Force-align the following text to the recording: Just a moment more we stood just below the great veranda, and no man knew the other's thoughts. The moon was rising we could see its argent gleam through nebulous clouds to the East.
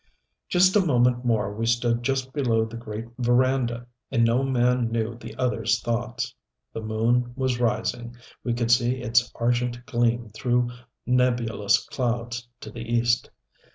Just 0.49 0.75
a 0.75 0.83
moment 0.83 1.23
more 1.23 1.53
we 1.53 1.67
stood 1.67 2.01
just 2.01 2.33
below 2.33 2.65
the 2.65 2.75
great 2.75 3.05
veranda, 3.19 3.85
and 4.09 4.23
no 4.25 4.41
man 4.41 4.91
knew 4.91 5.13
the 5.15 5.35
other's 5.35 5.79
thoughts. 5.79 6.33
The 6.73 6.81
moon 6.81 7.33
was 7.35 7.59
rising 7.59 8.15
we 8.43 8.55
could 8.55 8.71
see 8.71 9.03
its 9.03 9.31
argent 9.35 9.85
gleam 9.85 10.31
through 10.31 10.71
nebulous 11.05 11.85
clouds 11.85 12.49
to 12.61 12.71
the 12.71 12.81
East. 12.91 13.29